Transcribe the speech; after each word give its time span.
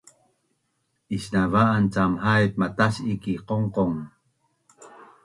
Isnava’an 1.17 1.85
cam 1.93 2.11
haip 2.25 2.53
matas’i 2.59 3.13
ki 3.23 3.33
qongqong 3.47 3.97